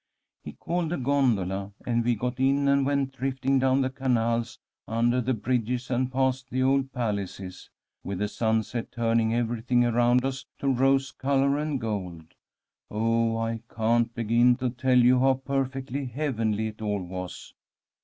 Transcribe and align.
He 0.43 0.53
called 0.53 0.91
a 0.91 0.97
gondola, 0.97 1.73
and 1.85 2.03
we 2.03 2.15
got 2.15 2.39
in 2.39 2.67
and 2.67 2.87
went 2.87 3.11
drifting 3.13 3.59
down 3.59 3.81
the 3.81 3.91
canals 3.91 4.57
under 4.87 5.21
the 5.21 5.35
bridges 5.35 5.91
and 5.91 6.11
past 6.11 6.49
the 6.49 6.63
old 6.63 6.91
palaces, 6.91 7.69
with 8.03 8.17
the 8.17 8.27
sunset 8.27 8.91
turning 8.91 9.35
everything 9.35 9.85
around 9.85 10.25
us 10.25 10.43
to 10.57 10.73
rose 10.73 11.11
colour 11.11 11.59
and 11.59 11.79
gold. 11.79 12.33
Oh, 12.89 13.37
I 13.37 13.61
can't 13.75 14.11
begin 14.15 14.55
to 14.55 14.71
tell 14.71 14.97
you 14.97 15.19
how 15.19 15.35
perfectly 15.35 16.05
heavenly 16.05 16.65
it 16.69 16.81
all 16.81 17.03
was. 17.03 17.53